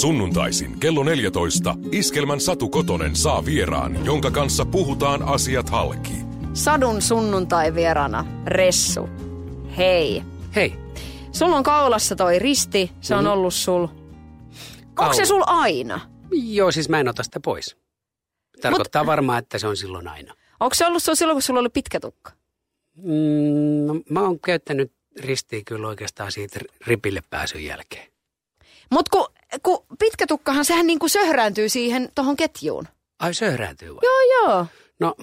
[0.00, 6.12] Sunnuntaisin kello 14 Iskelmän Satu Kotonen saa vieraan, jonka kanssa puhutaan asiat halki.
[6.54, 9.08] Sadun sunnuntai vierana Ressu.
[9.76, 10.22] Hei.
[10.56, 10.72] Hei,
[11.32, 13.86] Sulla on kaulassa toi risti, se on ollut sul.
[14.98, 16.00] Onko se sul aina?
[16.32, 17.76] joo siis mä en ota sitä pois.
[18.62, 19.06] Tarkoittaa Mut...
[19.06, 20.34] varmaan, että se on silloin aina.
[20.60, 22.32] Onko se ollut sul silloin, kun sulla oli pitkä tukka?
[22.96, 28.08] Mm, no, mä oon käyttänyt ristiä kyllä oikeastaan siitä ripille pääsyn jälkeen.
[28.90, 29.26] Mutta kun,
[29.62, 32.88] kun pitkä tukkahan, sehän niinku söhrääntyy siihen tohon ketjuun.
[33.18, 34.00] Ai söhrääntyy vai?
[34.02, 34.66] Joo, joo.
[35.00, 35.14] No,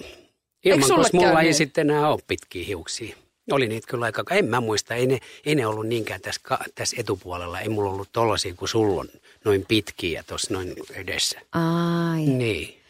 [0.64, 1.54] ilman, koska mulla ei niin?
[1.54, 3.16] sitten enää ole pitkiä hiuksia.
[3.50, 6.40] Oli niitä kyllä aika, en mä muista, ei ne, ei ne ollut niinkään tässä,
[6.74, 7.60] tässä etupuolella.
[7.60, 9.08] Ei mulla ollut tollasia kuin sulla on
[9.44, 11.40] noin pitkiä tuossa noin edessä.
[11.52, 12.20] Ai.
[12.20, 12.80] Niin.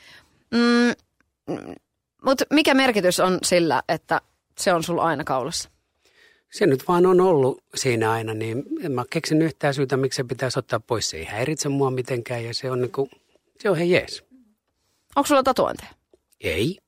[0.50, 0.94] Mm,
[2.24, 4.20] Mutta mikä merkitys on sillä, että
[4.58, 5.68] se on sulla aina kaulassa?
[6.52, 10.24] Se nyt vaan on ollut siinä aina, niin en mä keksin yhtään syytä, miksi se
[10.24, 11.10] pitäisi ottaa pois.
[11.10, 13.08] Se ei häiritse mua mitenkään ja se on niinku,
[13.58, 14.24] se on ihan jees.
[15.16, 15.90] Onko sulla tatuointeja?
[16.40, 16.78] Ei.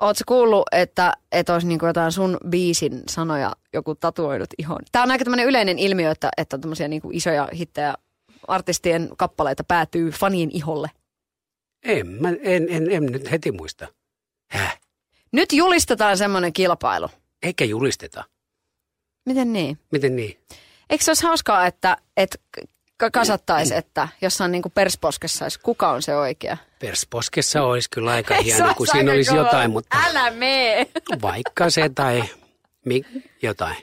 [0.00, 4.78] Oletko kuullut, että, että olisi niinku jotain sun biisin sanoja joku tatuoinut ihon?
[4.92, 7.94] Tämä on aika tämmöinen yleinen ilmiö, että, että on tämmöisiä niinku isoja hittejä
[8.48, 10.90] artistien kappaleita päätyy fanien iholle.
[11.82, 13.88] En, mä, en, en, en nyt heti muista.
[14.50, 14.80] Häh?
[15.32, 17.08] Nyt julistetaan semmoinen kilpailu.
[17.42, 18.24] Eikä julisteta.
[19.28, 19.78] Miten niin?
[19.90, 20.38] Miten niin?
[20.90, 22.38] Eikö se olisi hauskaa, että, että
[23.12, 26.56] kasattaisi, että jossain niinku persposkessa olisi, kuka on se oikea?
[26.78, 29.40] Persposkessa olisi kyllä aika Se hieno, kun siinä olisi kova.
[29.42, 30.86] jotain, mutta Älä mee!
[31.22, 32.24] vaikka se tai
[32.84, 33.02] mi,
[33.42, 33.76] jotain.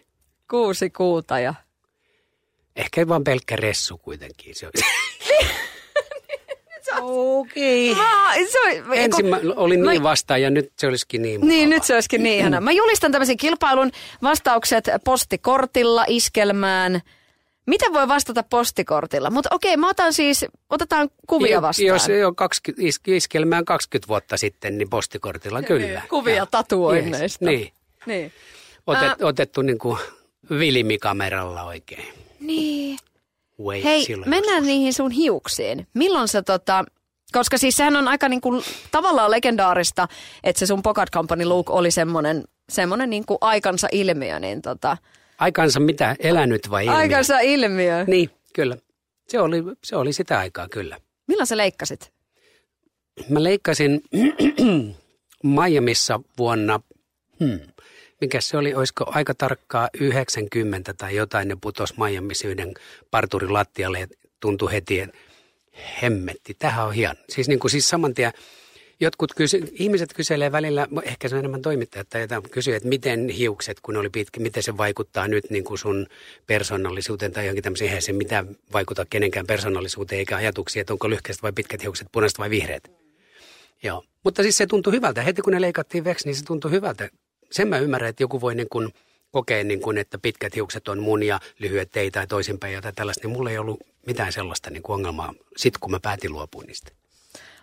[0.49, 1.53] Kuusi kuuta ja...
[2.75, 4.55] Ehkä vaan pelkkä ressu kuitenkin.
[4.55, 4.85] Se olisi.
[7.01, 7.95] Okei.
[7.95, 11.47] Mä, se on, Ensin mä olin Mä- niin vastaan ja nyt se olisikin niin Niin,
[11.59, 11.65] mukavaa.
[11.77, 12.61] nyt se olisikin niin ihana.
[12.61, 13.91] Mä julistan tämmöisen kilpailun
[14.23, 17.01] vastaukset postikortilla iskelmään.
[17.67, 19.29] Miten voi vastata postikortilla?
[19.29, 21.87] Mutta okei, mä otan siis, otetaan kuvia vastaan.
[21.87, 26.01] Jos ei ole 20, is- iskelmään 20 vuotta sitten, niin postikortilla kyllä.
[26.09, 27.23] Kuvia Ja- tatuoinneista.
[27.23, 27.71] Yes, niin.
[28.05, 28.31] Niin.
[28.87, 29.97] Otet, otettu niin kuin
[30.49, 32.07] vilmikameralla oikein.
[32.39, 32.97] niin.
[33.63, 34.65] Way Hei, mennään joskus.
[34.67, 35.87] niihin sun hiuksiin.
[35.93, 36.85] Milloin sä tota,
[37.31, 40.07] koska siis sehän on aika niinku tavallaan legendaarista,
[40.43, 44.97] että se sun Pocket Company look oli semmoinen semmoinen niinku aikansa ilmiö, niin tota,
[45.39, 46.97] Aikansa mitä, elänyt vai ilmiö?
[46.97, 48.03] aikansa ilmiö.
[48.07, 48.77] Niin, kyllä.
[49.27, 50.97] Se oli, se oli sitä aikaa kyllä.
[51.27, 52.11] Milloin sä leikkasit?
[53.29, 54.01] Mä leikkasin
[55.43, 56.79] Miamissa vuonna,
[57.39, 57.59] hmm,
[58.21, 62.73] mikä se oli, olisiko aika tarkkaa 90 tai jotain, ne putos Miamissa yhden
[63.11, 64.07] parturin lattialle ja
[64.39, 65.17] tuntui heti, että
[66.01, 67.15] hemmetti, tähän on hieno.
[67.29, 68.31] Siis, niin kuin, siis saman tien,
[68.99, 73.29] jotkut kysy, ihmiset kyselee välillä, ehkä se on enemmän toimittajat tai jotain, kysyy, että miten
[73.29, 76.07] hiukset, kun oli pitkä, miten se vaikuttaa nyt niin kuin sun
[76.47, 81.43] persoonallisuuteen tai johonkin tämmöiseen, eihän se mitään vaikuta kenenkään persoonallisuuteen eikä ajatuksiin, että onko lyhkäiset
[81.43, 82.91] vai pitkät hiukset, punaiset vai vihreät.
[83.83, 85.21] Joo, mutta siis se tuntui hyvältä.
[85.21, 87.09] Heti kun ne leikattiin veksi, niin se tuntui hyvältä.
[87.51, 88.93] Sen mä ymmärrän, että joku voi niin kuin
[89.31, 93.27] kokea, niin kuin, että pitkät hiukset on mun ja lyhyet ei tai toisinpäin jotain tällaista.
[93.27, 96.91] Niin mulla ei ollut mitään sellaista niin kuin ongelmaa sit kun mä päätin luopua niistä.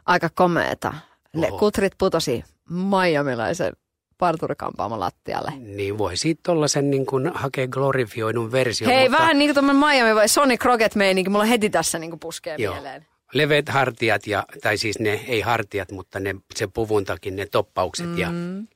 [0.06, 0.94] Aika komeeta.
[1.36, 1.58] Ne Oho.
[1.58, 3.72] kutrit putosi Miamilaisen
[4.18, 5.52] parturikampaamon lattialle.
[5.58, 8.90] Niin voi siitä tollasen niin kuin hakea glorifioidun version.
[8.90, 12.10] Hei, mutta vähän niin kuin tuommoinen Miami vai Sony Crockett meininki, mulla heti tässä niin
[12.10, 12.74] kuin puskee Joo.
[12.74, 13.06] mieleen.
[13.32, 18.18] Leveät hartiat, ja, tai siis ne, ei hartiat, mutta ne, se puvuntakin, ne toppaukset mm.
[18.18, 18.30] ja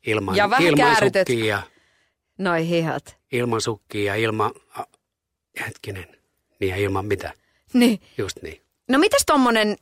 [0.06, 1.28] ilman, Ja vähän ilman käärytet.
[1.28, 1.62] sukkia
[2.38, 3.16] Noi hihat.
[3.32, 4.52] ilman sukkia ja ilman,
[5.66, 6.06] hetkinen,
[6.60, 7.32] niin ja ilman mitä,
[7.72, 8.00] Niin.
[8.18, 8.60] just niin.
[8.88, 9.76] No mitäs tommonen,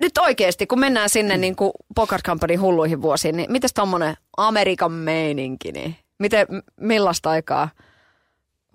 [0.00, 1.40] nyt oikeesti, kun mennään sinne mm.
[1.40, 6.46] niin kuin Poker Company hulluihin vuosiin, niin mitäs tommonen Amerikan meininki, niin miten,
[6.80, 7.68] millaista aikaa,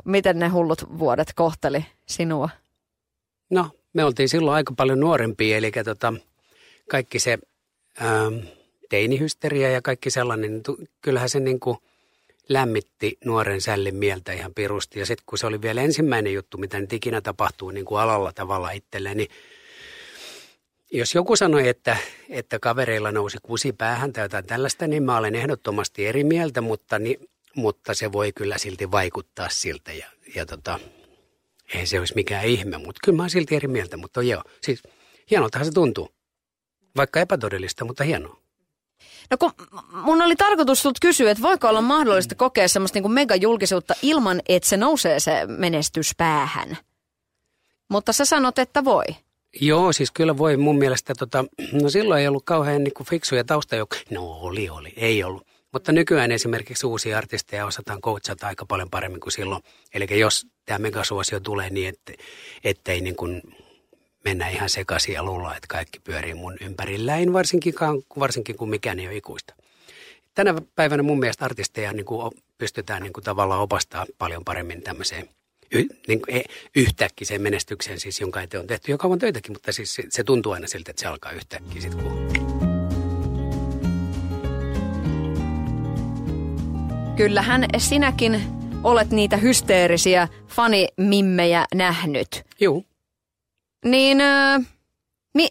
[0.05, 2.49] miten ne hullut vuodet kohteli sinua?
[3.49, 6.13] No, me oltiin silloin aika paljon nuorempia, eli tota,
[6.89, 7.37] kaikki se
[8.01, 8.35] ähm,
[8.89, 11.77] teinihysteria ja kaikki sellainen, niin tu- kyllähän se niin kuin
[12.49, 14.99] lämmitti nuoren sällin mieltä ihan pirusti.
[14.99, 18.33] Ja sitten kun se oli vielä ensimmäinen juttu, mitä nyt ikinä tapahtuu niin kuin alalla
[18.33, 19.29] tavalla itselleen, niin
[20.91, 21.97] jos joku sanoi, että,
[22.29, 26.99] että kavereilla nousi kusi päähän tai jotain tällaista, niin mä olen ehdottomasti eri mieltä, mutta,
[26.99, 29.93] niin, mutta se voi kyllä silti vaikuttaa siltä.
[29.93, 30.05] Ja,
[30.35, 30.79] ja tota,
[31.75, 34.43] ei se olisi mikään ihme, mutta kyllä mä oon silti eri mieltä, mutta joo.
[34.61, 34.83] Siis
[35.31, 36.09] hienoltahan se tuntuu.
[36.97, 38.41] Vaikka epätodellista, mutta hienoa.
[39.31, 39.51] No kun
[39.91, 44.69] mun oli tarkoitus sulta kysyä, että voiko olla mahdollista kokea semmoista niin megajulkisuutta ilman, että
[44.69, 46.77] se nousee se menestys päähän.
[47.89, 49.03] Mutta sä sanot, että voi.
[49.61, 54.01] Joo, siis kyllä voi mun mielestä, tota, no silloin ei ollut kauhean niin fiksuja taustajoukkoja.
[54.09, 55.47] No oli, oli, ei ollut.
[55.71, 59.63] Mutta nykyään esimerkiksi uusia artisteja osataan coachata aika paljon paremmin kuin silloin.
[59.93, 62.13] Eli jos tämä megasuosio tulee niin, että,
[62.63, 63.41] ettei niin kuin
[64.25, 67.73] mennä ihan sekaisin ja luulla, että kaikki pyörii mun ympärilläin, varsinkin,
[68.19, 69.53] varsinkin kun mikään ei ole ikuista.
[70.35, 75.29] Tänä päivänä mun mielestä artisteja niin kuin pystytään niin kuin tavallaan opastaa paljon paremmin tämmöiseen
[75.71, 76.41] y, niin kuin e,
[76.75, 80.51] yhtäkkiseen menestykseen, siis jonka eteen on tehty jo kauan töitäkin, mutta siis se, se tuntuu
[80.51, 82.70] aina siltä, että se alkaa yhtäkkiä sitten kun
[87.15, 88.41] Kyllähän sinäkin
[88.83, 92.43] olet niitä hysteerisiä fanimimmejä nähnyt.
[92.59, 92.83] Joo.
[93.85, 94.61] Niin äh,
[95.33, 95.47] mi,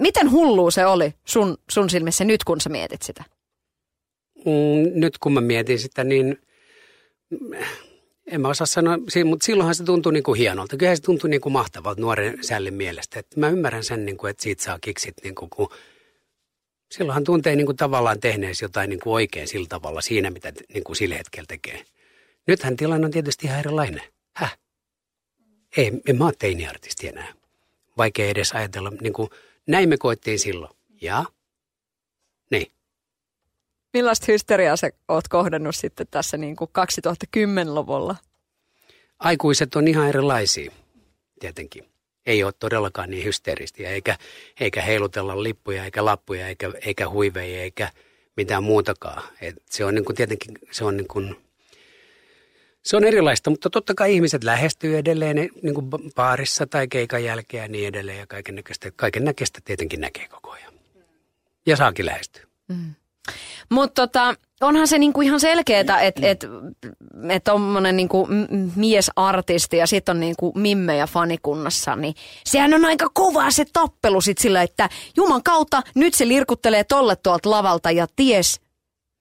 [0.00, 3.24] miten hullu se oli sun, sun silmissä nyt, kun sä mietit sitä?
[4.44, 6.38] Mm, nyt kun mä mietin sitä, niin
[8.26, 10.76] en mä osaa sanoa, mutta silloinhan se tuntui niin kuin hienolta.
[10.76, 13.20] Kyllä se tuntui niin kuin mahtavalta nuoren sällin mielestä.
[13.20, 15.68] Että mä ymmärrän sen, niin kuin, että siitä saa kiksit, niin kuin, kun
[16.90, 20.84] silloinhan tuntee niin kuin tavallaan tehneensä jotain niin kuin oikein sillä tavalla siinä, mitä niin
[20.84, 21.84] kuin sillä hetkellä tekee.
[22.46, 24.02] Nythän tilanne on tietysti ihan erilainen.
[24.36, 24.58] Häh?
[25.76, 27.32] Ei, en mä ole teiniartisti enää.
[27.96, 29.30] Vaikea edes ajatella, niin kuin,
[29.66, 30.72] näin me koettiin silloin.
[31.00, 31.24] Ja?
[32.50, 32.72] Niin.
[33.92, 38.16] Millaista hysteriaa sä oot kohdannut sitten tässä niin kuin 2010-luvulla?
[39.18, 40.72] Aikuiset on ihan erilaisia,
[41.40, 41.84] tietenkin.
[42.28, 44.16] Ei ole todellakaan niin hysteeristiä, eikä,
[44.60, 47.90] eikä heilutella lippuja, eikä lappuja, eikä, eikä huiveja, eikä
[48.36, 49.22] mitään muutakaan.
[49.40, 51.36] Et se on niin kuin tietenkin, se on niin kuin,
[52.82, 57.62] se on erilaista, mutta totta kai ihmiset lähestyy edelleen niin kuin baarissa tai keikan jälkeen
[57.62, 58.18] ja niin edelleen.
[58.18, 60.72] Ja kaiken näköistä, kaiken näköistä tietenkin näkee koko ajan.
[61.66, 62.46] Ja saakin lähestyä.
[62.68, 62.94] Mm.
[63.70, 66.44] Mutta tota, onhan se niinku ihan selkeää, että et, et,
[67.28, 68.28] et tommonen niinku
[68.76, 74.38] miesartisti ja sitten on niinku mimmejä fanikunnassa, niin sehän on aika kova se tappelu sit
[74.38, 78.60] sillä, että Juman kautta nyt se lirkuttelee tolle tuolta lavalta ja ties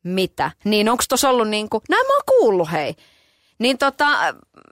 [0.04, 0.52] mitä.
[0.64, 2.96] Niin onko tuossa ollut niinku, näin mä oon kuullut hei.
[3.60, 4.08] Niin tota,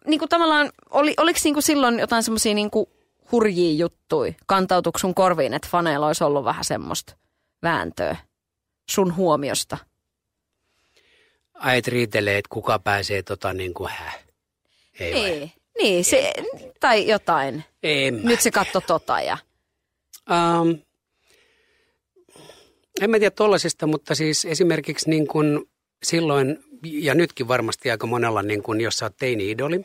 [0.07, 2.89] niinku tavallaan, oli, oliko niinku silloin jotain semmoisia niinku
[3.31, 7.15] hurjia juttui, kantautuiko sun korviin, että faneilla olisi ollut vähän semmoista
[7.63, 8.17] vääntöä?
[8.89, 9.77] Sun huomiosta?
[11.59, 14.19] Äit riitelee, että kuka pääsee tota niin kuin häh.
[14.99, 15.51] Ei, Ei.
[15.81, 16.33] Niin, se,
[16.79, 17.63] tai jotain.
[17.83, 19.37] En Nyt se katto tota ja...
[20.31, 20.79] Um,
[23.01, 25.69] en mä tiedä tollasista, mutta siis esimerkiksi niin kuin
[26.03, 29.81] silloin, ja nytkin varmasti aika monella, niin kuin jos sä oot teini-idoli,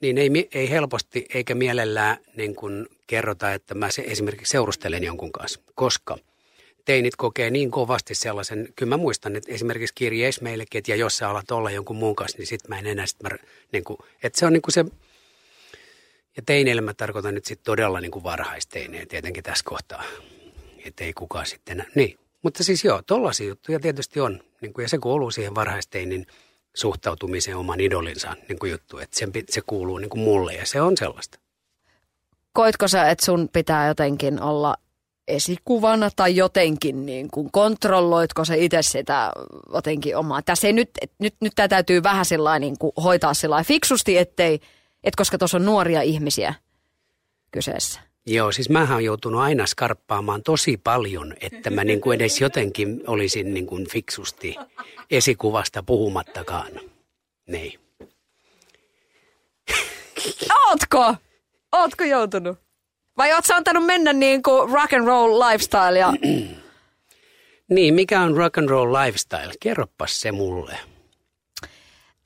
[0.00, 5.32] niin ei, ei helposti eikä mielellään niin kuin kerrota, että mä se, esimerkiksi seurustelen jonkun
[5.32, 6.18] kanssa, koska–
[6.86, 11.28] teinit kokee niin kovasti sellaisen, kyllä mä muistan, että esimerkiksi kirjeis meillekin, että jos sä
[11.28, 13.30] alat olla jonkun muun kanssa, niin sit mä en enää, sit mä,
[13.72, 14.84] niin kuin, että se on niin kuin se,
[16.36, 20.02] ja teineille mä tarkoitan nyt sitten todella niin kuin varhaisteinejä tietenkin tässä kohtaa,
[20.84, 22.18] että ei kukaan sitten, niin.
[22.42, 26.26] Mutta siis joo, tollaisia juttuja tietysti on, niin kuin, ja se kuuluu siihen varhaisteinin
[26.74, 30.80] suhtautumiseen oman idolinsa niin kuin juttu, että sen, se kuuluu niin kuin mulle ja se
[30.80, 31.38] on sellaista.
[32.52, 34.76] Koitko sä, että sun pitää jotenkin olla
[35.28, 39.32] esikuvana tai jotenkin niin kuin kontrolloitko se itse sitä
[39.72, 40.42] jotenkin omaa.
[40.42, 44.60] Tässä ei nyt, nyt, nyt tämä täytyy vähän sillä niin kuin hoitaa sillä fiksusti, ettei,
[45.04, 46.54] et koska tuossa on nuoria ihmisiä
[47.50, 48.00] kyseessä.
[48.26, 53.02] Joo, siis mä oon joutunut aina skarppaamaan tosi paljon, että mä niin kuin edes jotenkin
[53.06, 54.54] olisin niin kuin fiksusti
[55.10, 56.72] esikuvasta puhumattakaan.
[57.46, 57.80] Niin.
[60.68, 61.14] Ootko?
[61.72, 62.65] Ootko joutunut?
[63.16, 65.98] Vai ootko antanut mennä niin kuin rock and roll lifestyle?
[65.98, 66.12] Ja...
[67.74, 69.52] niin, mikä on rock and roll lifestyle?
[69.60, 70.78] Kerropas se mulle.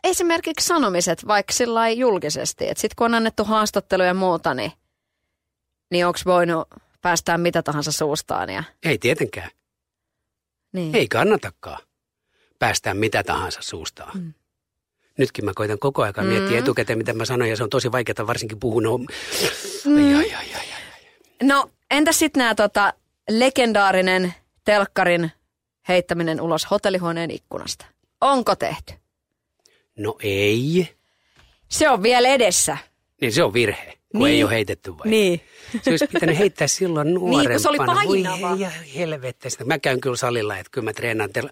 [0.04, 2.68] Esimerkiksi sanomiset, vaikka sillä julkisesti.
[2.68, 4.72] Että sitten kun on annettu haastatteluja ja muuta, niin,
[5.90, 6.68] niin onko voinut
[7.02, 8.50] päästää mitä tahansa suustaan?
[8.50, 8.64] Ja...
[8.82, 9.50] Ei tietenkään.
[10.72, 10.96] Niin.
[10.96, 11.78] Ei kannatakaan
[12.58, 14.18] päästää mitä tahansa suustaan.
[14.18, 14.34] Mm.
[15.18, 16.26] Nytkin mä koitan koko ajan mm.
[16.26, 18.98] miettiä etukäteen, mitä mä sanon, ja se on tosi vaikeaa varsinkin puhua.
[19.84, 19.96] Mm.
[19.96, 20.49] Ai, ai, ai.
[21.42, 22.92] No entä sitten nämä tota,
[23.30, 25.32] legendaarinen telkkarin
[25.88, 27.86] heittäminen ulos hotellihuoneen ikkunasta?
[28.20, 28.94] Onko tehty?
[29.98, 30.88] No ei.
[31.68, 32.76] Se on vielä edessä.
[33.20, 34.34] Niin se on virhe, kun niin.
[34.34, 35.08] ei ole heitetty vai?
[35.08, 35.40] Niin.
[35.82, 37.40] Se olisi pitänyt heittää silloin nuorempana.
[37.48, 38.58] Niin, kun se oli painava.
[38.58, 39.66] Voi.
[39.66, 41.30] Mä käyn kyllä salilla, että kyllä mä treenaan.
[41.30, 41.50] Tel-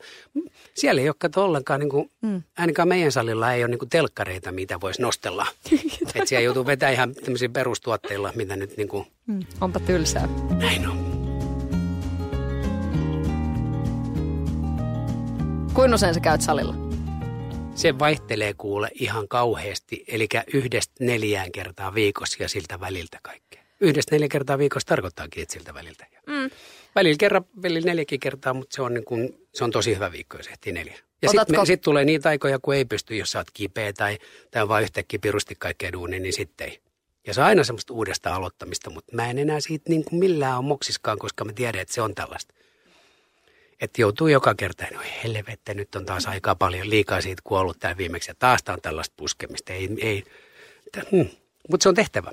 [0.75, 2.43] Siellä ei ole kato ollenkaan, niin kuin, mm.
[2.59, 5.47] ainakaan meidän salilla ei ole niin kuin telkkareita, mitä voisi nostella.
[6.15, 9.07] että siellä joutuu vetämään ihan tämmöisiä perustuotteilla, mitä nyt niin kuin...
[9.27, 10.29] Mm, onpa tylsää.
[10.61, 11.09] Näin on.
[15.75, 16.88] Kuinka usein sä käyt salilla?
[17.79, 23.63] Se vaihtelee kuule ihan kauheasti, eli yhdestä neljään kertaa viikossa ja siltä väliltä kaikkea.
[23.81, 26.07] Yhdestä neljä kertaa viikossa tarkoittaakin, että siltä väliltä.
[26.27, 26.51] Mm.
[26.95, 30.37] Välillä kerran, välillä neljäkin kertaa, mutta se on, niin kuin, se on tosi hyvä viikko,
[30.37, 30.99] jos ehtii neljä.
[31.23, 34.19] Ja sitten sit tulee niitä aikoja, kun ei pysty, jos sä oot kipeä tai,
[34.51, 36.81] tai vaan yhtäkkiä pirusti kaikkea duunia, niin sitten ei.
[37.27, 40.59] Ja se on aina semmoista uudesta aloittamista, mutta mä en enää siitä niin kuin millään
[40.59, 42.55] ole moksiskaan, koska mä tiedän, että se on tällaista.
[43.81, 47.99] Että joutuu joka kerta, no helvettä, nyt on taas aika paljon liikaa siitä kuollut täällä
[47.99, 49.73] viimeksi ja taas on tällaista puskemista.
[49.73, 50.25] Ei, ei.
[51.11, 51.29] Hmm.
[51.71, 52.33] Mutta se on tehtävä.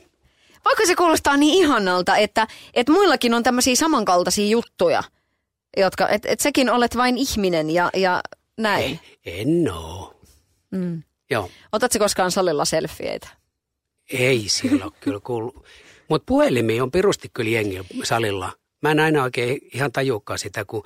[0.65, 5.03] Vaikka se kuulostaa niin ihanalta, että, että muillakin on tämmöisiä samankaltaisia juttuja,
[5.77, 8.21] jotka, että et sekin olet vain ihminen ja, ja
[8.57, 8.99] näin.
[9.25, 10.19] Ei, en oo.
[10.71, 11.03] Mm.
[11.29, 11.49] Joo.
[11.71, 13.27] Otatko koskaan salilla selfieitä?
[14.13, 15.65] Ei siellä ole kyllä kuullut.
[16.09, 18.51] Mutta puhelimia on pirusti kyllä jengi salilla.
[18.85, 20.83] Mä en aina oikein ihan tajuukaan sitä, kun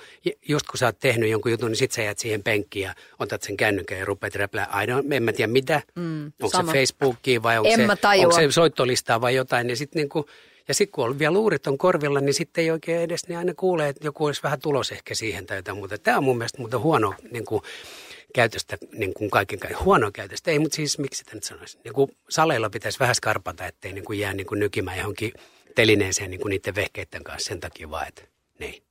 [0.48, 3.42] just kun sä oot tehnyt jonkun jutun, niin sit sä jäät siihen penkkiin ja otat
[3.42, 4.66] sen kännykän ja rupeat räplää.
[4.66, 5.82] Aina, en mä tiedä mitä.
[5.96, 6.72] Mm, onko sama.
[6.72, 9.70] se Facebookia vai onko en se, onko se soittolistaa vai jotain.
[9.70, 10.26] Ja sitten niinku,
[10.68, 13.54] ja sit kun on vielä luurit on korvilla, niin sitten ei oikein edes niin aina
[13.54, 15.98] kuule, että joku olisi vähän tulos ehkä siihen tai jotain muuta.
[15.98, 17.62] Tämä on mun mielestä muuten huono niin kuin,
[18.34, 20.52] käytöstä, niin kuin kaiken kaiken, huonoa käytöstä.
[20.52, 21.78] Ei, mutta siis miksi sitä nyt sanoisi?
[21.84, 25.32] Niin kuin saleilla pitäisi vähän skarpata, ettei niin kuin jää niin kuin nykimään johonkin
[25.76, 28.22] telineeseen niin kuin niiden vehkeiden kanssa sen takia vaan, että
[28.60, 28.84] niin.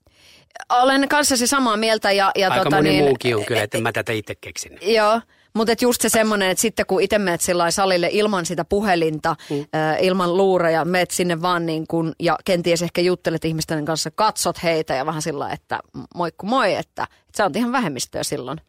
[0.68, 2.12] Olen kanssasi samaa mieltä.
[2.12, 4.78] Ja, ja Aika tota, moni niin, muukin on kyllä, että mä tätä itse keksin.
[4.82, 5.20] Joo,
[5.54, 9.56] mutta just se semmoinen, että sitten kun itse menet salille ilman sitä puhelinta, mm.
[9.61, 14.62] äh, ilman luureja, meet sinne vaan niin kun, ja kenties ehkä juttelet ihmisten kanssa, katsot
[14.62, 15.80] heitä ja vähän sillä että
[16.14, 18.61] moikku moi, että, että sä oot ihan vähemmistöä silloin.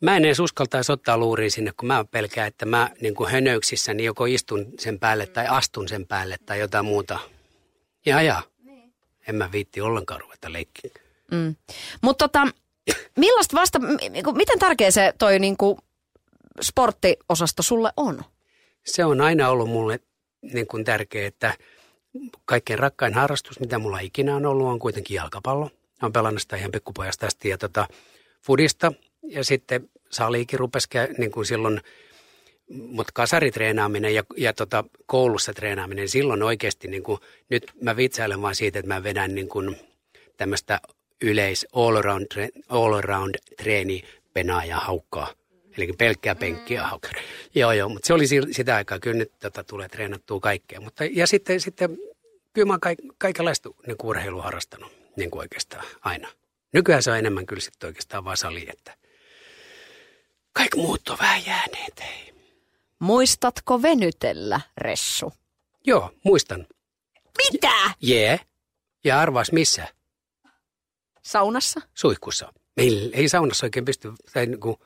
[0.00, 3.94] Mä en edes uskaltaisi ottaa luuriin sinne, kun mä pelkään, että mä niin kuin hönöyksissä
[3.94, 7.18] niin joko istun sen päälle tai astun sen päälle tai jotain muuta.
[8.06, 8.94] Ja ja, niin.
[9.28, 10.90] en mä viitti ollenkaan ruveta leikkiä.
[11.30, 11.56] Mm.
[12.02, 12.46] Mutta tota,
[13.16, 13.78] millaista vasta,
[14.34, 15.78] miten tärkeä se toi niin kuin
[16.60, 18.24] sporttiosasto sulle on?
[18.84, 20.00] Se on aina ollut mulle
[20.42, 21.54] niin kuin tärkeä, että
[22.44, 25.70] kaikkein rakkain harrastus, mitä mulla ikinä on ollut, on kuitenkin jalkapallo.
[26.02, 27.88] Olen pelannut sitä ihan pikkupojasta asti ja tota,
[28.42, 28.92] fudista
[29.26, 31.80] ja sitten saliikin rupesi niin kuin silloin,
[32.68, 38.54] mutta kasaritreenaaminen ja, ja tota, koulussa treenaaminen, silloin oikeasti niin kuin, nyt mä vitsailen vaan
[38.54, 39.76] siitä, että mä vedän niin kuin
[40.36, 40.80] tämmöistä
[41.22, 44.04] yleis all around, all around treeni
[44.34, 45.32] penaa ja haukkaa.
[45.78, 46.86] Eli pelkkää penkkiä mm.
[46.86, 47.12] haukkaa.
[47.54, 50.80] Joo, joo, mutta se oli sitä aikaa, kyllä nyt tota, tulee treenattua kaikkea.
[50.80, 51.98] Mutta, ja sitten, sitten
[52.52, 56.28] kyllä mä oon kaik, kaikenlaista niin urheilua harrastanut niin kuin oikeastaan aina.
[56.72, 58.94] Nykyään se on enemmän kyllä sitten oikeastaan vaan sali, että–
[60.56, 62.34] kaikki muut on vähän jääneet, hei.
[62.98, 65.32] Muistatko venytellä, Ressu?
[65.86, 66.66] Joo, muistan.
[67.52, 67.72] Mitä?
[68.00, 68.26] Jee.
[68.26, 68.46] Yeah.
[69.04, 69.88] Ja arvaas missä?
[71.22, 71.80] Saunassa?
[71.94, 72.52] Suihkussa.
[72.76, 74.76] Meillä ei saunassa oikein pysty, tai niin kuin,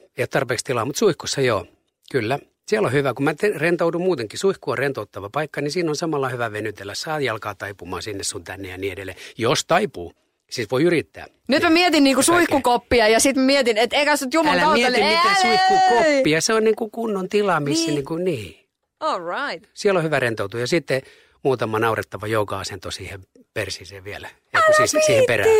[0.00, 1.66] ei ole tarpeeksi tilaa, mutta suihkussa joo,
[2.12, 2.38] kyllä.
[2.68, 6.28] Siellä on hyvä, kun mä rentoudun muutenkin, suihku on rentouttava paikka, niin siinä on samalla
[6.28, 6.94] hyvä venytellä.
[6.94, 9.18] Saa jalkaa taipumaan sinne sun tänne ja niin edelleen.
[9.38, 10.14] Jos taipuu,
[10.50, 11.26] Siis voi yrittää.
[11.48, 14.90] Nyt mä mietin niinku suihkukoppia ja sitten mietin, että eikä sut juman Älä kautta.
[14.90, 17.94] mieti mitään suihkukoppia, se on niinku kunnon tila, missä niin.
[17.94, 18.68] Niinku, niin.
[19.00, 19.70] All right.
[19.74, 21.02] Siellä on hyvä rentoutua ja sitten
[21.42, 23.20] muutama naurettava jouka-asento siihen
[23.54, 24.28] persiseen vielä.
[24.52, 25.50] Ja siis, siihen perään.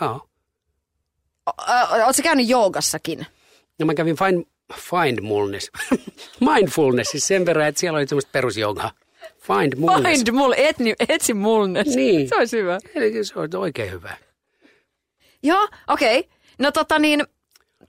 [0.00, 0.28] Joo.
[2.06, 3.26] Oletko käynyt joogassakin?
[3.78, 4.44] No mä kävin find,
[4.92, 5.70] mindfulness,
[6.54, 8.90] mindfulness siis sen verran, että siellä oli semmoista perusjougaa.
[9.38, 10.24] Find Mulness.
[10.24, 11.96] Find mul, etni, etsi Mulness.
[11.96, 12.28] Niin.
[12.28, 12.78] Se olisi hyvä.
[12.94, 14.16] Eli se on oikein hyvä.
[15.42, 16.18] Joo, okei.
[16.18, 16.30] Okay.
[16.58, 17.24] No tota niin,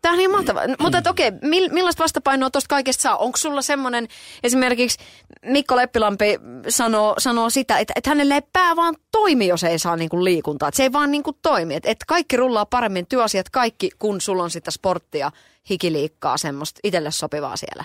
[0.01, 0.63] Tämä on niin mahtavaa.
[0.81, 1.39] Mutta että okei, okay,
[1.71, 3.17] millaista vastapainoa tuosta kaikesta saa?
[3.17, 4.07] Onko sulla semmoinen,
[4.43, 4.99] esimerkiksi
[5.45, 9.95] Mikko Leppilampi sanoo, sanoo sitä, että, että hänelle ei pää vaan toimi, jos ei saa
[9.95, 10.69] niinku liikuntaa.
[10.69, 11.75] Että se ei vaan niinku toimi.
[11.75, 15.31] Että, että kaikki rullaa paremmin, työasiat kaikki, kun sulla on sitä sporttia,
[15.69, 17.83] hikiliikkaa, semmoista itselle sopivaa siellä.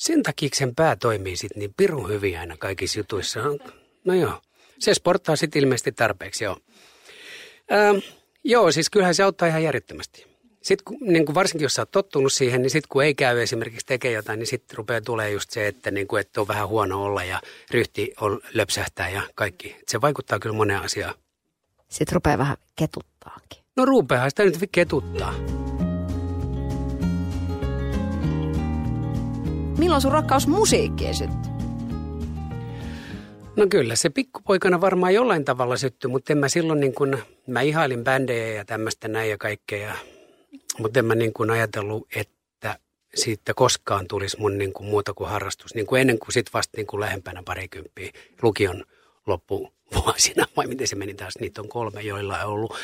[0.00, 3.40] Sen takia sen pää toimii sitten niin pirun hyvin aina kaikissa jutuissa.
[4.04, 4.42] No joo,
[4.78, 6.56] se sporttaa sitten ilmeisesti tarpeeksi, joo.
[7.72, 7.96] Ähm,
[8.44, 10.26] joo, siis kyllähän se auttaa ihan järjettömästi.
[10.62, 13.42] Sitten kun, niin kuin varsinkin jos sä oot tottunut siihen, niin sitten kun ei käy
[13.42, 16.68] esimerkiksi tekee jotain, niin sitten rupeaa tulee just se, että, niin kuin, että on vähän
[16.68, 17.40] huono olla ja
[17.70, 19.76] ryhti on löpsähtää ja kaikki.
[19.80, 21.14] Et se vaikuttaa kyllä moneen asiaan.
[21.88, 23.64] Sitten rupeaa vähän ketuttaakin.
[23.76, 25.34] No rupeaa sitä nyt ketuttaa.
[29.80, 31.52] Milloin sun rakkaus musiikkiin syttyi?
[33.56, 37.60] No kyllä, se pikkupoikana varmaan jollain tavalla syttyi, mutta en mä silloin niin kuin, mä
[37.60, 39.94] ihailin bändejä ja tämmöistä näin ja kaikkea.
[40.78, 42.78] Mutta en mä niin kuin ajatellut, että
[43.14, 45.74] siitä koskaan tulisi mun niin kuin muuta kuin harrastus.
[45.74, 48.84] Niin kuin ennen kuin sit vasta niin kuin lähempänä parikymppiä lukion
[49.26, 52.74] loppuvuosina, vai miten se meni taas, niitä on kolme, joilla on ollut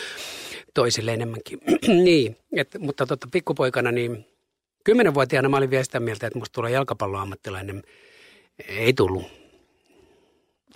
[0.74, 1.60] toisille enemmänkin.
[2.04, 4.26] niin, et, mutta tota, pikkupoikana niin
[4.86, 7.82] Kymmenenvuotiaana mä olin vielä sitä mieltä, että musta tulee jalkapalloammattilainen.
[8.68, 9.24] Ei tullut.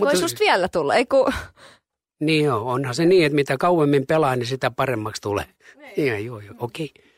[0.01, 1.33] Voi susta vielä tulla, ei kun...
[2.21, 5.45] Niin joo, onhan se niin, että mitä kauemmin pelaa, niin sitä paremmaksi tulee.
[5.77, 6.07] Niin.
[6.07, 6.93] Ja, joo, joo, okei.
[6.95, 7.11] Okay.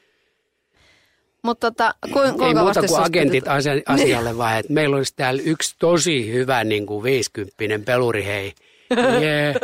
[1.42, 5.12] Mutta tota, ku, kuinka Ei muuta kuin susta agentit asia- asialle vaan, että meillä olisi
[5.16, 8.52] täällä yksi tosi hyvä niin kuin 50 peluri, hei.
[8.90, 9.56] Yeah.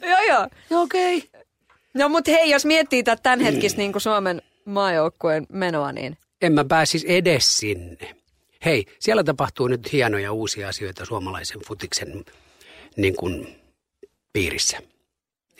[0.10, 0.48] Joo, joo.
[0.82, 1.16] Okei.
[1.16, 1.40] Okay.
[1.94, 7.04] No mutta hei, jos miettii tätä tämänhetkistä niin Suomen maajoukkueen menoa, niin En mä pääsis
[7.04, 8.16] edes sinne.
[8.64, 12.24] Hei, siellä tapahtuu nyt hienoja uusia asioita suomalaisen futiksen
[12.96, 13.60] niin kuin,
[14.32, 14.78] piirissä.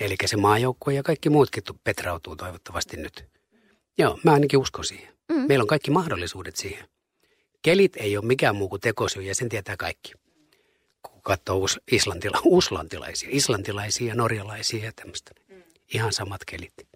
[0.00, 3.24] Eli se maajoukkue ja kaikki muutkin tu- petrautuu toivottavasti nyt.
[3.98, 5.14] Joo, mä ainakin uskon siihen.
[5.28, 5.46] Mm.
[5.48, 6.88] Meillä on kaikki mahdollisuudet siihen.
[7.62, 10.12] Kelit ei ole mikään muu kuin tekosyy ja sen tietää kaikki.
[11.02, 15.30] Kun katsoo islantila- uslantilaisia, islantilaisia ja norjalaisia ja tämmöistä.
[15.94, 16.93] Ihan samat kelit.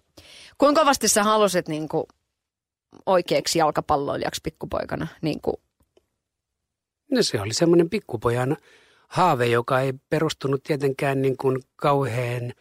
[0.59, 2.03] Kuinka kovasti sä halusit niin kuin
[3.05, 5.07] oikeaksi jalkapalloilijaksi pikkupoikana?
[5.21, 5.57] Niin kuin,
[7.11, 8.57] No se oli semmoinen pikkupojan
[9.07, 12.53] haave, joka ei perustunut tietenkään niin kuin kauhean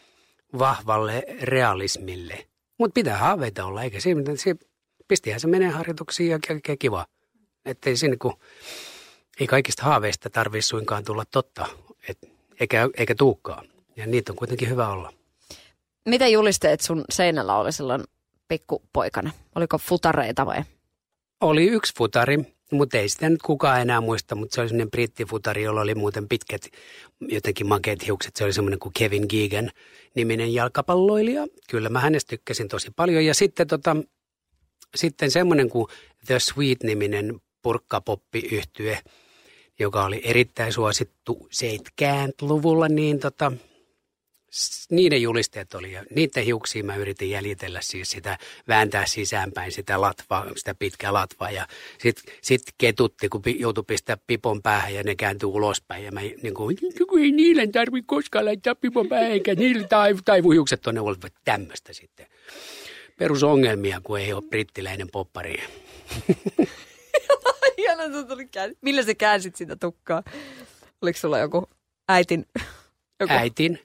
[0.59, 2.47] vahvalle realismille.
[2.79, 4.57] Mutta pitää haaveita olla, eikä siinä, se,
[5.09, 7.07] pistihän se menee harjoituksiin ja kaikkea kiva.
[7.65, 8.39] Että ei siinä kun,
[9.41, 11.67] ei kaikista haaveista tarvitse suinkaan tulla totta,
[12.09, 12.19] et,
[12.61, 13.63] eikä, eikä tuukkaa.
[13.97, 15.13] Ja niitä on kuitenkin hyvä olla.
[16.09, 18.05] Mitä julisteet sun seinällä oli silloin
[18.49, 19.31] pikkupoikana?
[19.55, 20.63] Oliko futareita vai?
[21.41, 22.39] Oli yksi futari,
[22.73, 26.29] mutta ei sitä nyt kukaan enää muista, mutta se oli semmoinen brittifutari, jolla oli muuten
[26.29, 26.63] pitkät,
[27.21, 28.37] jotenkin makeat hiukset.
[28.37, 29.71] Se oli semmoinen kuin Kevin Geegan
[30.15, 31.47] niminen jalkapalloilija.
[31.71, 33.25] Kyllä mä hänestä tykkäsin tosi paljon.
[33.25, 33.97] Ja sitten, tota,
[34.97, 35.87] sitten semmoinen kuin
[36.27, 38.99] The Sweet-niminen purkkapoppi-yhtye,
[39.79, 43.53] joka oli erittäin suosittu 70-luvulla, niin tota,
[44.91, 48.39] niiden julisteet oli, ja niiden hiuksia mä yritin jäljitellä siis sitä,
[48.69, 51.67] vääntää sisäänpäin sitä latvaa, sitä pitkää latvaa, ja
[51.99, 56.55] sitten sit ketutti, kun joutui pistää pipon päähän, ja ne kääntyi ulospäin, ja mä niin
[56.55, 56.77] kuin,
[57.09, 61.19] "Kun ei niillä tarvitse koskaan laittaa pipon päähän, eikä niillä taivu, taivu hiukset tuonne ulos,
[61.45, 62.27] tämmöistä sitten.
[63.19, 65.57] Perusongelmia, kun ei ole brittiläinen poppari.
[67.79, 68.03] Hieno,
[68.55, 68.73] se.
[68.81, 70.23] Millä sä käänsit sitä tukkaa?
[71.03, 71.69] Oliko sulla joku
[72.09, 72.47] äitin,
[73.21, 73.79] joku, Äitin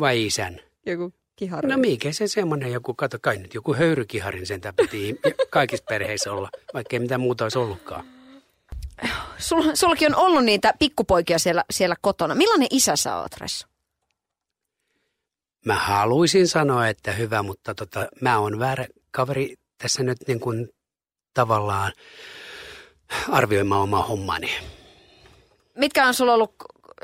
[0.00, 0.60] vai isän?
[0.86, 1.68] joku kihari?
[1.68, 6.48] No mikä se semmoinen joku, kato kai nyt joku höyrykiharin sen piti kaikissa perheissä olla,
[6.74, 8.06] vaikka ei mitään muuta olisi ollutkaan.
[9.38, 12.34] Sul, sullakin on ollut niitä pikkupoikia siellä, siellä kotona.
[12.34, 13.66] Millainen isä sä oot, Ressu?
[15.64, 20.68] Mä haluaisin sanoa, että hyvä, mutta tota, mä oon väärä kaveri tässä nyt niin kuin
[21.34, 21.92] tavallaan
[23.28, 24.50] arvioimaan omaa hommani.
[25.74, 26.54] Mitkä on sulla ollut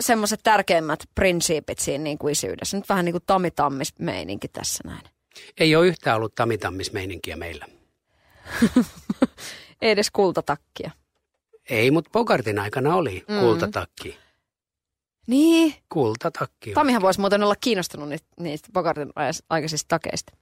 [0.01, 2.77] semmoiset tärkeimmät prinsiipit siinä niin kuin isyydessä?
[2.77, 5.03] Nyt vähän niin kuin tammitammis meininki tässä näin.
[5.61, 7.67] Ei ole yhtään ollut tamitammismeininkiä meillä.
[9.83, 10.91] Ei edes kultatakkia.
[11.71, 13.41] Ei, mutta Pogartin aikana oli Mm.
[13.41, 14.19] kultatakki.
[15.27, 15.75] Niin.
[15.89, 16.73] Kultatakki.
[16.73, 19.13] Tamihan voisi muuten olla kiinnostunut niistä, niistä Bogartin
[19.51, 20.33] aikaisista takeista.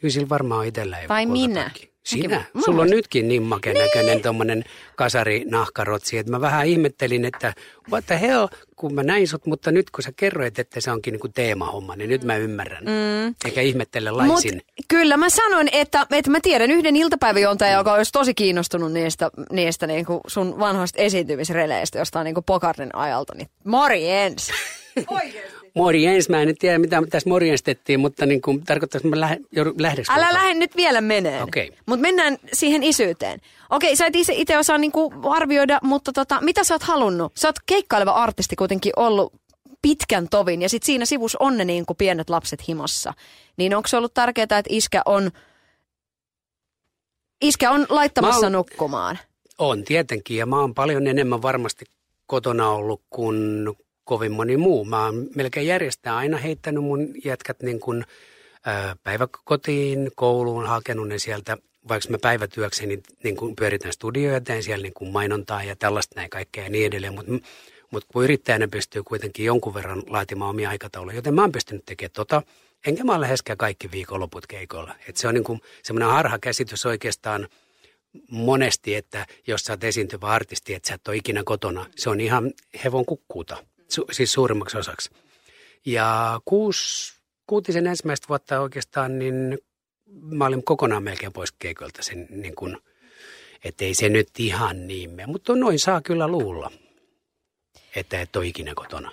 [0.00, 1.60] Kyllä sillä varmaan itsellä ei ole minä?
[1.62, 1.95] kultatakki.
[2.06, 2.36] Sinä?
[2.36, 4.64] Mäkin- mä Sulla on nytkin niin makea näköinen tuommoinen
[4.96, 7.52] kasari nahkarotsi, että mä vähän ihmettelin, että
[7.90, 11.12] what the hell, kun mä näin sut, mutta nyt kun sä kerroit, että se onkin
[11.12, 12.84] niinku teemahomma, niin nyt mä ymmärrän.
[12.84, 13.34] Mm.
[13.44, 14.62] Eikä ihmettele Mut laisin.
[14.88, 19.86] kyllä mä sanoin, että, että mä tiedän yhden iltapäiväjuontajan, joka olisi tosi kiinnostunut niistä, niistä
[19.86, 23.34] niin kuin sun vanhoista esiintymisreleistä jostain niin kuin Pokartin ajalta.
[23.34, 24.50] Niin morjens!
[25.76, 29.44] Morjens, mä en nyt tiedä mitä tässä morjenstettiin, mutta niin kuin, tarkoittaisi, että mä lähden,
[29.56, 31.42] joudun- lähdekö Älä lähde nyt vielä meneen.
[31.42, 31.72] Okei.
[31.86, 33.40] Mutta mennään siihen isyyteen.
[33.70, 37.32] Okei, sä et itse, itse osaa niinku arvioida, mutta tota, mitä sä oot halunnut?
[37.36, 39.32] Sä oot keikkaileva artisti kuitenkin ollut
[39.82, 43.14] pitkän tovin ja sit siinä sivus on ne niinku pienet lapset himossa.
[43.56, 45.30] Niin onko se ollut tärkeää, että iskä on,
[47.42, 49.18] iskä on laittamassa oon- nukkumaan?
[49.58, 51.84] On tietenkin, ja mä oon paljon enemmän varmasti
[52.26, 53.68] kotona ollut kuin
[54.06, 54.84] kovin moni muu.
[54.84, 58.04] Mä oon melkein järjestää aina heittänyt mun jätkät niin kuin,
[58.66, 61.56] ää, päiväkotiin, kouluun, hakenut ne sieltä,
[61.88, 66.30] vaikka mä päivätyökseni niin kuin pyöritän studioja, teen siellä niin kuin mainontaa ja tällaista näin
[66.30, 67.32] kaikkea ja niin edelleen, mutta
[67.90, 72.12] mut kun yrittäjänä pystyy kuitenkin jonkun verran laatimaan omia aikatauluja, joten mä oon pystynyt tekemään
[72.12, 72.42] tota,
[72.86, 74.94] enkä mä ole läheskään kaikki viikonloput keikoilla.
[75.08, 77.48] Et se on niin semmoinen harha käsitys oikeastaan,
[78.30, 82.20] monesti, että jos sä oot esiintyvä artisti, että sä et ole ikinä kotona, se on
[82.20, 82.52] ihan
[82.84, 85.10] hevon kukkuuta, su, siis suurimmaksi osaksi.
[85.86, 87.14] Ja kuusi,
[87.46, 89.58] kuutisen ensimmäistä vuotta oikeastaan, niin
[90.22, 92.76] mä olin kokonaan melkein pois keikoilta sen niin kuin,
[93.64, 96.70] että ei se nyt ihan niin mene, mutta noin saa kyllä luulla,
[97.96, 99.12] että et ole ikinä kotona.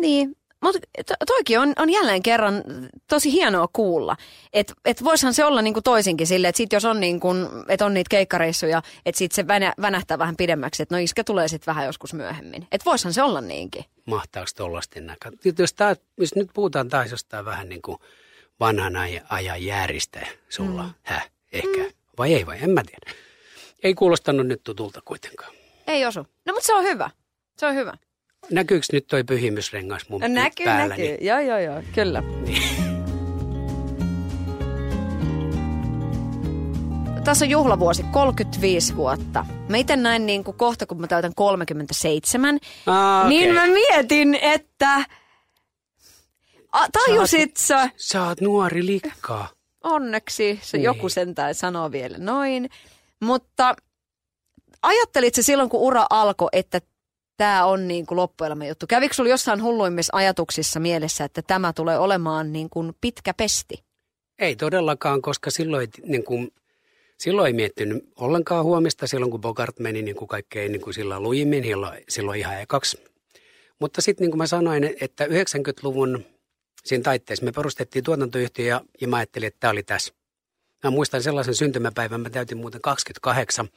[0.00, 2.64] Niin, mutta to, toikin on, on jälleen kerran
[3.08, 4.16] tosi hienoa kuulla.
[4.52, 7.28] Että et voishan se olla niinku toisinkin silleen, että sit jos on, niinku,
[7.68, 11.48] et on niitä keikkareissuja, että sit se vänä, vänähtää vähän pidemmäksi, että no iskä tulee
[11.48, 12.66] sitten vähän joskus myöhemmin.
[12.72, 13.84] Että voishan se olla niinkin.
[14.06, 15.32] Mahtaako tollaista näkää?
[15.58, 17.98] Jos, tää, jos nyt puhutaan taas jostain vähän niin kuin
[18.60, 20.94] vanhan aj- ajan jääristä sulla, mm.
[21.02, 21.90] häh, ehkä, mm.
[22.18, 23.18] Vai ei vai, en mä tiedä.
[23.82, 25.52] Ei kuulostanut nyt tutulta kuitenkaan.
[25.86, 26.20] Ei osu.
[26.20, 27.10] No mutta se on hyvä.
[27.56, 27.94] Se on hyvä.
[28.50, 31.08] Näkyykö nyt toi pyhimysrengas mun No, näkyy, päälläni?
[31.10, 31.26] näkyy.
[31.26, 31.82] Joo, joo, joo.
[31.94, 32.22] Kyllä.
[37.24, 39.46] Tässä on juhlavuosi, 35 vuotta.
[39.68, 43.66] Mä itse näin niin kuin kohta, kun mä täytän 37, Ah, niin okei.
[43.68, 45.04] mä mietin, että
[46.72, 49.48] A, tajusit sä, Sä oot nuori likkaa.
[49.84, 50.84] onneksi se Niin.
[50.84, 52.70] joku sentään sanoo vielä noin,
[53.20, 53.74] mutta
[54.82, 56.80] ajattelit se silloin, kun ura alkoi, että
[57.42, 58.86] tämä on niin kuin loppuelämän juttu?
[58.86, 63.84] Kävikö sulla jossain hulluimmissa ajatuksissa mielessä, että tämä tulee olemaan niin kuin pitkä pesti?
[64.38, 66.52] Ei todellakaan, koska silloin, niin kuin,
[67.18, 71.20] silloin ei miettinyt ollenkaan huomista silloin, kun Bogart meni niin kuin kaikkein niin kuin sillä
[71.20, 71.64] lujimmin,
[72.08, 73.04] silloin ihan ekaksi.
[73.78, 76.24] Mutta sitten niin kuin mä sanoin, että 90-luvun
[76.84, 80.14] siinä taitteessa me perustettiin tuotantoyhtiö ja, ja mä ajattelin, että tämä oli tässä.
[80.84, 83.68] Mä muistan sellaisen syntymäpäivän, mä täytin muuten 28.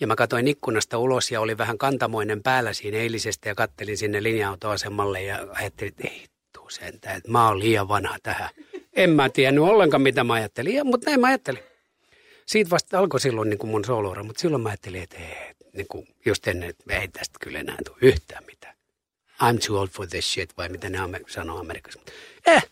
[0.00, 4.22] Ja mä katsoin ikkunasta ulos ja oli vähän kantamoinen päällä siinä eilisestä ja kattelin sinne
[4.22, 8.50] linja-autoasemalle ja ajattelin, että ei tuu sentään, että mä oon liian vanha tähän.
[8.92, 11.62] En mä tiennyt ollenkaan, mitä mä ajattelin, ja, mutta näin mä ajattelin.
[12.46, 15.86] Siitä vasta alkoi silloin niin kuin mun sooloura, mutta silloin mä ajattelin, että ei, niin
[15.88, 18.74] kuin just ennen, että ei tästä kyllä enää tule yhtään mitään.
[19.42, 21.98] I'm too old for this shit, vai mitä ne sanoo Amerikassa.
[21.98, 22.12] Mutta
[22.46, 22.70] eh,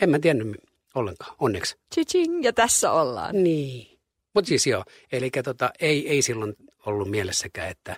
[0.00, 0.56] en mä tiennyt
[0.94, 1.76] ollenkaan, onneksi.
[1.94, 3.42] Chiching, ja tässä ollaan.
[3.42, 3.98] Niin.
[4.34, 6.56] Mutta siis joo, eli tota, ei, ei silloin
[6.88, 7.96] ollut mielessäkään, että,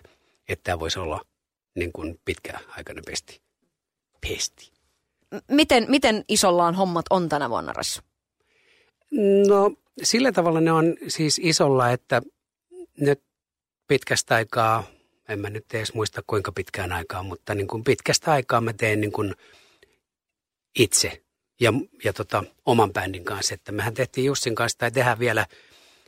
[0.48, 1.24] että tämä voisi olla
[1.74, 3.40] niin kuin pitkäaikainen pesti.
[4.20, 4.72] Pesti.
[5.48, 8.00] Miten, miten isollaan hommat on tänä vuonna, Rassu?
[9.48, 9.72] No
[10.02, 12.22] sillä tavalla ne on siis isolla, että
[13.00, 13.22] nyt
[13.88, 14.84] pitkästä aikaa,
[15.28, 19.00] en mä nyt edes muista kuinka pitkään aikaa, mutta niin kuin pitkästä aikaa mä teen
[19.00, 19.34] niin kuin
[20.78, 21.22] itse
[21.60, 21.72] ja,
[22.04, 23.54] ja tota, oman bändin kanssa.
[23.54, 25.46] Että mehän tehtiin Jussin kanssa tai tehdään vielä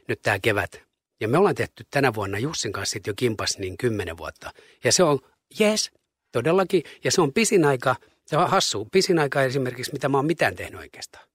[0.08, 0.82] nyt tämä kevät.
[1.22, 4.50] Ja me ollaan tehty tänä vuonna Jussin kanssa sit jo kimpas niin kymmenen vuotta.
[4.84, 5.18] Ja se on,
[5.60, 5.90] yes,
[6.32, 6.82] todellakin.
[7.04, 10.56] Ja se on pisin aika, se on hassu, pisin aika esimerkiksi, mitä mä oon mitään
[10.56, 11.28] tehnyt oikeastaan.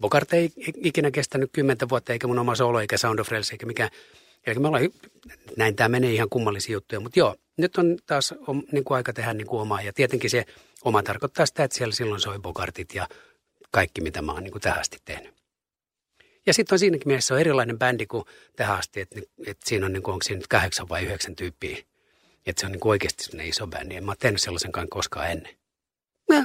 [0.00, 3.66] Bogart ei ikinä kestänyt kymmentä vuotta, eikä mun oma solo, eikä Sound of Rails, eikä
[3.66, 3.90] mikään.
[4.46, 4.88] Eli me ollaan,
[5.56, 9.12] näin tämä menee ihan kummallisia juttuja, mutta joo, nyt on taas on, niin kuin aika
[9.12, 9.82] tehdä niin kuin omaa.
[9.82, 10.44] Ja tietenkin se
[10.84, 13.08] oma tarkoittaa sitä, että siellä silloin soi Bogartit ja
[13.70, 15.41] kaikki, mitä mä oon niin kuin tähän asti tehnyt.
[16.46, 18.24] Ja sitten on siinäkin mielessä on erilainen bändi kuin
[18.56, 21.76] tähän asti, että, että siinä on, niin kuin, onko siinä nyt kahdeksan vai yhdeksän tyyppiä.
[22.46, 23.96] Että se on niin kuin oikeasti sellainen iso bändi.
[23.96, 25.56] En mä oon tehnyt sellaisenkaan koskaan ennen.
[26.30, 26.44] Ja,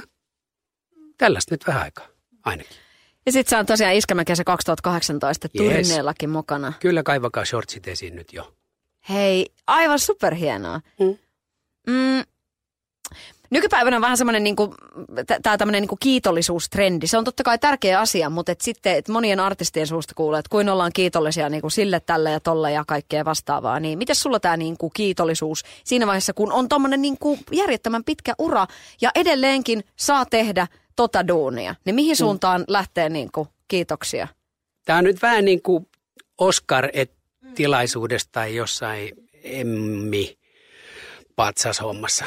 [1.18, 2.06] tällaista nyt vähän aikaa,
[2.44, 2.76] ainakin.
[3.26, 5.88] Ja sitten se on tosiaan Iskelmäkesä 2018 Yes.
[5.88, 6.72] turneellakin mukana.
[6.80, 8.54] Kyllä kaivakaa shortsit esiin nyt jo.
[9.08, 10.80] Hei, aivan superhienoa.
[11.00, 11.18] Mm.
[11.86, 12.24] Mm.
[13.50, 14.74] Nykypäivänä on vähän semmoinen niinku,
[15.42, 17.06] tämä tämmöinen niinku kiitollisuustrendi.
[17.06, 20.50] Se on totta kai tärkeä asia, mutta et sitten et monien artistien suusta kuulee, että
[20.50, 23.80] kuin ollaan kiitollisia niinku sille, tälle ja tolle ja kaikkea vastaavaa.
[23.80, 28.66] Niin miten sulla tämä niinku kiitollisuus siinä vaiheessa, kun on tommonen niinku järjettömän pitkä ura
[29.00, 31.74] ja edelleenkin saa tehdä tota duunia.
[31.84, 34.28] Niin mihin suuntaan lähtee niinku kiitoksia?
[34.84, 35.88] Tämä on nyt vähän niin kuin
[36.38, 39.10] Oscar-tilaisuudesta tai jossain
[39.44, 40.38] emmi
[41.36, 42.24] patsashommassa.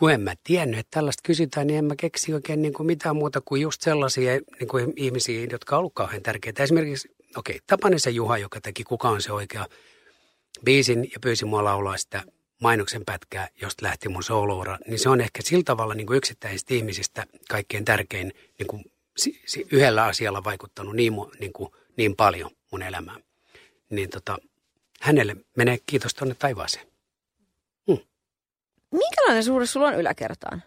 [0.00, 3.16] Kun en mä tiennyt, että tällaista kysytään, niin en mä keksi oikein niin kuin mitään
[3.16, 6.62] muuta kuin just sellaisia niin kuin ihmisiä, jotka on ollut kauhean tärkeitä.
[6.62, 9.66] Esimerkiksi, okei, okay, Tapanisen Juha, joka teki Kuka on se oikea
[10.64, 12.22] biisin ja pyysi mua laulaa sitä
[12.60, 16.74] mainoksen pätkää, josta lähti mun sooloura, niin se on ehkä sillä tavalla niin kuin yksittäisistä
[16.74, 18.84] ihmisistä kaikkein tärkein niin kuin,
[19.72, 23.22] yhdellä asialla vaikuttanut niin, niin, kuin, niin paljon mun elämään.
[23.90, 24.38] Niin tota,
[25.00, 26.89] hänelle menee kiitos tuonne taivaaseen.
[28.90, 30.62] Minkälainen suhde sulla on yläkertaan?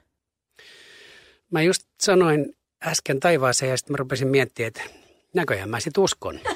[1.51, 2.55] Mä just sanoin
[2.85, 4.81] äsken taivaaseen ja sitten mä rupesin miettimään, että
[5.33, 6.39] näköjään mä sit uskon.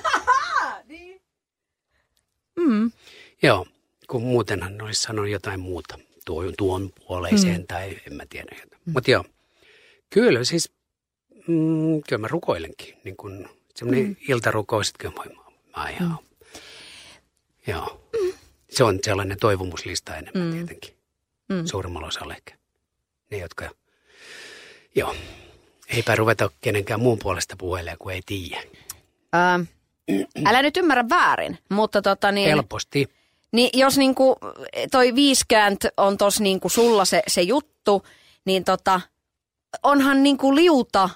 [2.58, 2.92] Mm.
[3.44, 3.66] Joo,
[4.08, 7.68] kun muutenhan olisi sanonut jotain muuta tuon, tuon puoleiseen mm.
[7.68, 8.56] tai en mä tiedä.
[8.56, 8.94] Mm.
[8.94, 9.26] Mutta joo,
[10.10, 10.72] kyllä siis,
[11.48, 12.98] mm, kyllä mä rukoilenkin.
[13.04, 14.16] Niin kun semmoinen mm.
[14.30, 15.42] iltarukous, että kyllä mä,
[15.78, 16.18] mä ihan, mm.
[17.68, 18.10] joo.
[18.70, 20.52] Se on sellainen toivomuslista enemmän mm.
[20.52, 20.97] tietenkin.
[21.50, 21.66] Mm.
[21.66, 22.56] Suurimmalla osalla ehkä.
[23.32, 23.70] Ne, jotka,
[24.96, 25.16] joo,
[25.88, 28.64] eipä ruveta kenenkään muun puolesta puhelemaan, kun ei tiedä.
[29.34, 29.60] Ää,
[30.46, 33.10] älä nyt ymmärrä väärin, mutta tota niin, Helposti.
[33.52, 34.38] niin jos niinku
[34.92, 38.04] toi viiskäänt on tos niinku sulla se, se juttu,
[38.46, 39.02] niin tota,
[39.84, 41.10] onhan niinku liuta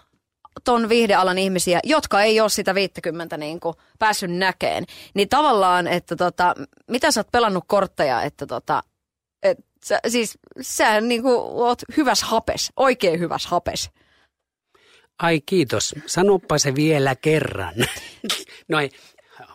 [0.64, 4.86] ton viihdealan ihmisiä, jotka ei ole sitä 50 niinku päässyt näkeen.
[5.14, 6.56] Niin tavallaan, että tota,
[6.88, 8.84] mitä sä oot pelannut kortteja, että tota,
[9.86, 11.30] sä, siis sä niinku
[11.64, 13.90] oot hyväs hapes, oikein hyväs hapes.
[15.20, 15.96] Ai kiitos.
[16.06, 17.74] Sanoppa se vielä kerran.
[18.70, 18.92] no ei,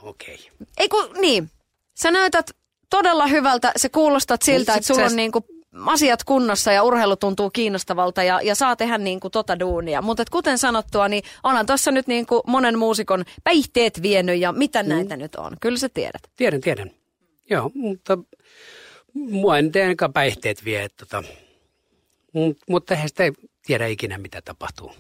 [0.03, 0.35] Okei.
[0.35, 0.67] Okay.
[0.79, 1.51] Ei kun, niin.
[1.95, 2.51] Sä näytät
[2.91, 5.45] todella hyvältä, se kuulostat siltä, että sulla sä- on niinku
[5.87, 10.03] asiat kunnossa ja urheilu tuntuu kiinnostavalta ja, ja saa tehdä niinku tota duunia.
[10.03, 14.89] Mutta kuten sanottua, niin onhan tuossa nyt niinku monen muusikon päihteet vienyt ja mitä Mm.
[14.89, 15.57] näitä nyt on.
[15.61, 16.23] Kyllä sä tiedät.
[16.37, 16.91] Tiedän, tiedän.
[17.51, 18.19] Joo, mutta
[19.17, 20.83] mua en ainakaan päihteet vie.
[20.83, 21.29] että Tota,
[22.33, 23.25] mut- mutta eihän sitä
[23.67, 24.93] tiedä ikinä, mitä tapahtuu.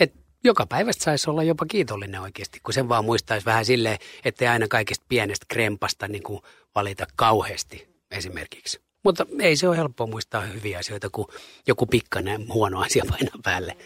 [0.00, 0.12] Et
[0.44, 4.68] joka päivästä saisi olla jopa kiitollinen oikeasti, kun sen vaan muistaisi vähän silleen, ettei aina
[4.68, 6.42] kaikesta pienestä krempasta niin kuin
[6.74, 8.80] valita kauheasti esimerkiksi.
[9.04, 11.28] Mutta ei se ole helppoa muistaa hyviä asioita, kun
[11.66, 13.76] joku pikkainen huono asia painaa päälle.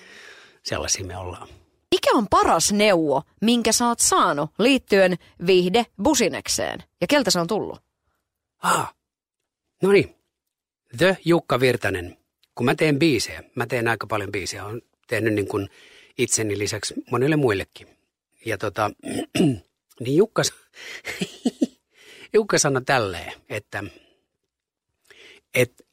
[0.63, 1.49] Sellaisia me ollaan.
[1.91, 6.83] Mikä on paras neuvo, minkä sä oot saanut liittyen viihde businekseen?
[7.01, 7.83] Ja keltä se on tullut?
[8.63, 8.95] Ah,
[9.83, 10.15] no niin.
[10.97, 12.17] The Jukka Virtanen.
[12.55, 15.69] Kun mä teen biisejä, mä teen aika paljon biisejä, olen tehnyt niin kuin
[16.19, 17.89] itseni lisäksi monille muillekin.
[18.47, 18.91] Ja tota,
[20.01, 20.43] niin Jukka,
[22.35, 23.85] Jukka sanoi tälleen, että,
[25.55, 25.85] että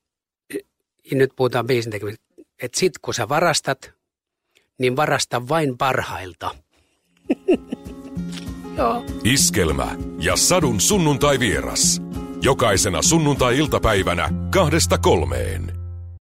[1.12, 2.25] nyt puhutaan biisin tekemisestä,
[2.62, 3.91] että sit kun sä varastat,
[4.77, 6.55] niin varasta vain parhailta.
[8.77, 9.05] Joo.
[9.23, 12.01] Iskelmä ja Sadun sunnuntai vieras.
[12.41, 15.78] Jokaisena sunnuntai-iltapäivänä kahdesta kolmeen.